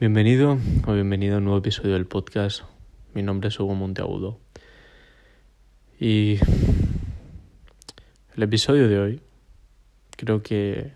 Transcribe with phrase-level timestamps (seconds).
[0.00, 2.62] Bienvenido o bienvenido a un nuevo episodio del podcast.
[3.12, 4.40] Mi nombre es Hugo Monteagudo.
[6.00, 6.38] Y
[8.34, 9.20] el episodio de hoy
[10.16, 10.92] creo que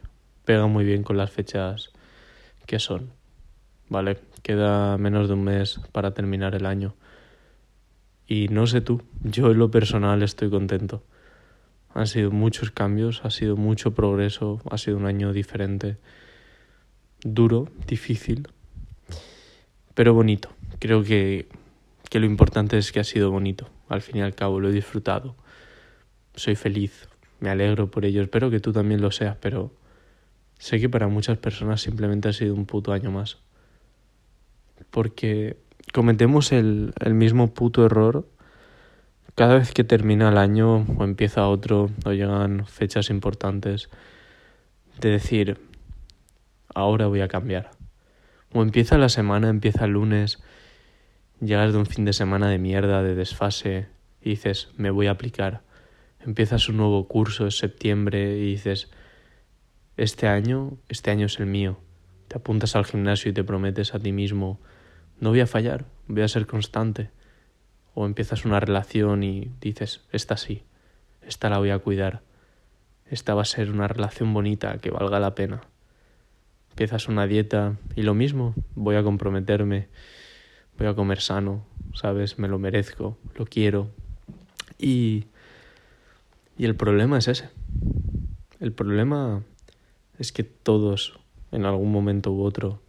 [0.46, 1.90] pega muy bien con las fechas
[2.64, 3.10] que son.
[3.90, 6.94] Vale, queda menos de un mes para terminar el año.
[8.26, 11.02] Y no sé tú, yo en lo personal estoy contento.
[11.92, 15.98] Han sido muchos cambios, ha sido mucho progreso, ha sido un año diferente,
[17.22, 18.48] duro, difícil,
[19.94, 20.50] pero bonito.
[20.78, 21.48] Creo que,
[22.10, 23.68] que lo importante es que ha sido bonito.
[23.88, 25.36] Al fin y al cabo lo he disfrutado.
[26.34, 27.08] Soy feliz,
[27.40, 28.22] me alegro por ello.
[28.22, 29.72] Espero que tú también lo seas, pero
[30.58, 33.38] sé que para muchas personas simplemente ha sido un puto año más.
[34.90, 35.56] Porque
[35.92, 38.26] cometemos el, el mismo puto error
[39.34, 43.90] cada vez que termina el año o empieza otro o llegan fechas importantes
[45.00, 45.58] de decir,
[46.72, 47.70] ahora voy a cambiar.
[48.56, 50.40] O empieza la semana, empieza el lunes,
[51.40, 53.88] llegas de un fin de semana de mierda, de desfase,
[54.22, 55.62] y dices, me voy a aplicar.
[56.20, 58.92] Empiezas un nuevo curso, en septiembre, y dices,
[59.96, 61.80] este año, este año es el mío.
[62.28, 64.60] Te apuntas al gimnasio y te prometes a ti mismo,
[65.18, 67.10] no voy a fallar, voy a ser constante.
[67.92, 70.62] O empiezas una relación y dices, esta sí,
[71.22, 72.22] esta la voy a cuidar.
[73.10, 75.73] Esta va a ser una relación bonita que valga la pena
[76.74, 79.86] empiezas una dieta y lo mismo, voy a comprometerme,
[80.76, 81.64] voy a comer sano,
[81.94, 82.36] ¿sabes?
[82.40, 83.92] Me lo merezco, lo quiero.
[84.76, 85.26] Y,
[86.58, 87.48] y el problema es ese.
[88.58, 89.44] El problema
[90.18, 91.16] es que todos,
[91.52, 92.82] en algún momento u otro,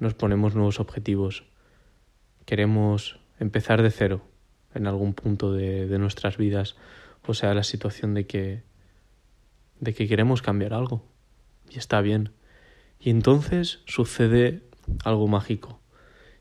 [0.00, 1.44] nos ponemos nuevos objetivos.
[2.46, 4.22] Queremos empezar de cero
[4.74, 6.74] en algún punto de, de nuestras vidas.
[7.26, 8.62] O sea, la situación de que,
[9.80, 11.04] de que queremos cambiar algo.
[11.68, 12.30] Y está bien.
[13.00, 14.62] Y entonces sucede
[15.04, 15.80] algo mágico.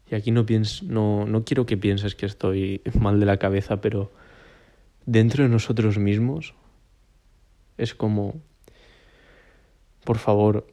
[0.10, 0.46] Y aquí no,
[0.84, 4.12] no, no quiero que pienses que estoy mal de la cabeza, pero
[5.06, 6.54] dentro de nosotros mismos
[7.78, 8.42] es como,
[10.04, 10.68] por favor,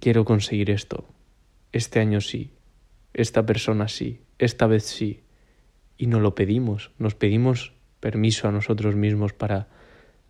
[0.00, 1.04] quiero conseguir esto.
[1.72, 2.52] Este año sí,
[3.14, 5.22] esta persona sí, esta vez sí.
[5.96, 9.68] Y no lo pedimos, nos pedimos permiso a nosotros mismos para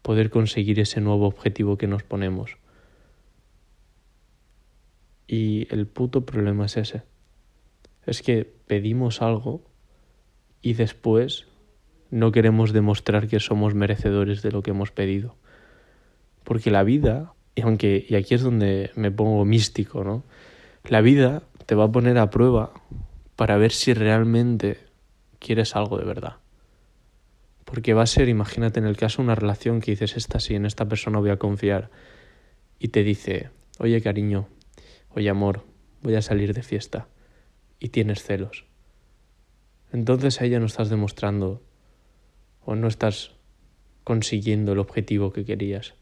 [0.02, 2.56] poder conseguir ese nuevo objetivo que nos ponemos.
[5.32, 7.02] Y el puto problema es ese.
[8.04, 9.62] Es que pedimos algo
[10.60, 11.46] y después
[12.10, 15.36] no queremos demostrar que somos merecedores de lo que hemos pedido.
[16.42, 20.24] Porque la vida, y aunque y aquí es donde me pongo místico, ¿no?
[20.82, 22.72] La vida te va a poner a prueba
[23.36, 24.78] para ver si realmente
[25.38, 26.38] quieres algo de verdad.
[27.64, 30.66] Porque va a ser, imagínate en el caso una relación que dices, esta sí, en
[30.66, 31.88] esta persona voy a confiar.
[32.80, 34.48] Y te dice, oye cariño,
[35.14, 35.64] oye amor,
[36.02, 37.08] voy a salir de fiesta,
[37.78, 38.66] y tienes celos.
[39.92, 41.62] Entonces a ella no estás demostrando
[42.64, 43.32] o no estás
[44.04, 45.94] consiguiendo el objetivo que querías.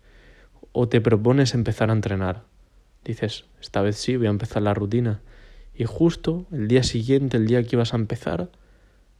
[0.72, 2.44] O te propones empezar a entrenar.
[3.04, 5.22] Dices, esta vez sí, voy a empezar la rutina.
[5.74, 8.50] Y justo el día siguiente, el día que ibas a empezar,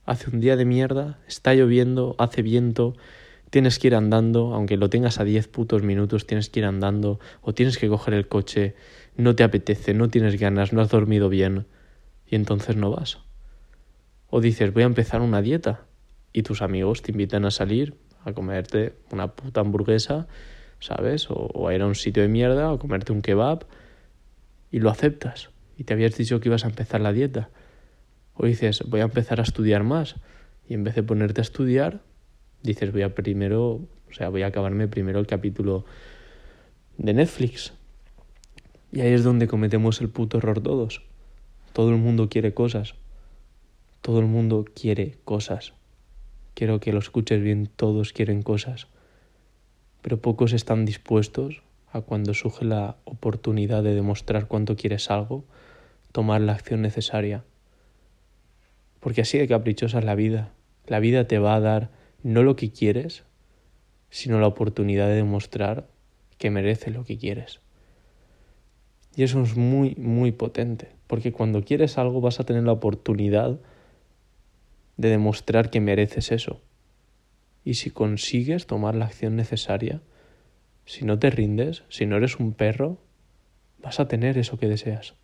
[0.05, 2.97] hace un día de mierda, está lloviendo, hace viento,
[3.51, 7.19] tienes que ir andando, aunque lo tengas a 10 putos minutos, tienes que ir andando,
[7.41, 8.75] o tienes que coger el coche,
[9.17, 11.67] no te apetece, no tienes ganas, no has dormido bien,
[12.27, 13.19] y entonces no vas.
[14.31, 15.87] O dices, voy a empezar una dieta,
[16.33, 17.95] y tus amigos te invitan a salir
[18.25, 20.27] a comerte una puta hamburguesa,
[20.81, 21.29] ¿sabes?
[21.31, 23.65] O, a ir a un sitio de mierda, o comerte un kebab,
[24.71, 27.49] y lo aceptas, y te habías dicho que ibas a empezar la dieta.
[28.35, 30.17] O dices, voy a empezar a estudiar más,
[30.69, 32.03] y en vez de ponerte a estudiar,
[32.63, 33.81] dices voy a primero,
[34.11, 35.85] o sea, voy a acabarme primero el capítulo
[36.97, 37.73] de Netflix.
[38.93, 41.03] Y ahí es donde cometemos el puto error todos.
[41.73, 42.95] Todo el mundo quiere cosas.
[44.01, 45.75] Todo el mundo quiere cosas.
[46.55, 48.89] Quiero que lo escuches bien, todos quieren cosas.
[50.03, 55.45] Pero pocos están dispuestos a cuando surge la oportunidad de demostrar cuánto quieres algo,
[56.13, 57.45] tomar la acción necesaria.
[59.01, 60.53] Porque así de caprichosa es la vida.
[60.87, 61.91] La vida te va a dar
[62.23, 63.25] no lo que quieres,
[64.11, 65.89] sino la oportunidad de demostrar
[66.39, 67.61] que mereces lo que quieres.
[69.15, 73.59] Y eso es muy, muy potente, porque cuando quieres algo vas a tener la oportunidad
[74.97, 76.61] de demostrar que mereces eso.
[77.65, 80.01] Y si consigues tomar la acción necesaria,
[80.85, 82.99] si no te rindes, si no eres un perro,
[83.83, 85.15] vas a tener eso que deseas.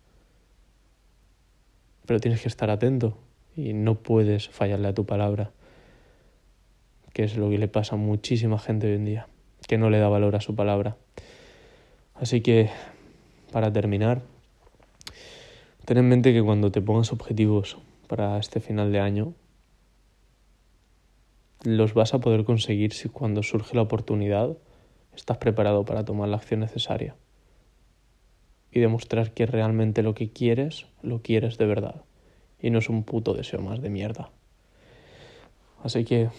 [2.05, 3.17] Pero tienes que estar atento
[3.55, 5.51] y no puedes fallarle a tu palabra
[7.15, 9.27] que es lo que le pasa a muchísima gente hoy en día,
[9.69, 10.97] que no le da valor a su palabra.
[12.13, 12.69] Así que,
[13.53, 14.21] para terminar,
[15.85, 17.77] ten en mente que cuando te pongas objetivos
[18.09, 19.33] para este final de año,
[21.63, 24.57] los vas a poder conseguir si cuando surge la oportunidad
[25.15, 27.15] estás preparado para tomar la acción necesaria
[28.73, 32.03] y demostrar que realmente lo que quieres, lo quieres de verdad
[32.59, 34.31] y no es un puto deseo más de mierda.
[35.81, 36.29] Así que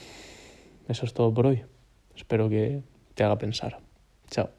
[0.89, 1.65] eso es todo por hoy.
[2.15, 2.83] Espero que
[3.15, 3.81] te haga pensar.
[4.31, 4.56] Chao.